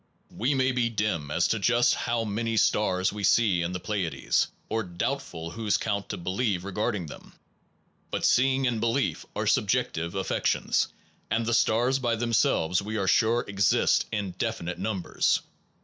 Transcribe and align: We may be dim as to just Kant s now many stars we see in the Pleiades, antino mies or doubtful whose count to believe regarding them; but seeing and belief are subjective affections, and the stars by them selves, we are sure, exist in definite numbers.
We 0.31 0.55
may 0.55 0.71
be 0.71 0.89
dim 0.89 1.29
as 1.29 1.47
to 1.49 1.59
just 1.59 1.93
Kant 1.93 2.01
s 2.01 2.07
now 2.07 2.23
many 2.23 2.57
stars 2.57 3.13
we 3.13 3.23
see 3.23 3.61
in 3.61 3.71
the 3.71 3.79
Pleiades, 3.79 4.47
antino 4.47 4.47
mies 4.47 4.47
or 4.69 4.83
doubtful 4.83 5.51
whose 5.51 5.77
count 5.77 6.09
to 6.09 6.17
believe 6.17 6.63
regarding 6.65 7.05
them; 7.05 7.33
but 8.09 8.25
seeing 8.25 8.65
and 8.65 8.79
belief 8.81 9.27
are 9.35 9.45
subjective 9.45 10.15
affections, 10.15 10.87
and 11.29 11.45
the 11.45 11.53
stars 11.53 11.99
by 11.99 12.15
them 12.15 12.33
selves, 12.33 12.81
we 12.81 12.97
are 12.97 13.07
sure, 13.07 13.45
exist 13.47 14.07
in 14.11 14.31
definite 14.39 14.79
numbers. 14.79 15.41